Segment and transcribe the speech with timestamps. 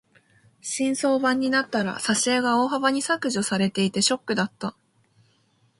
[0.61, 4.75] 新装版になったら挿絵が大幅に削除されていてショックだった。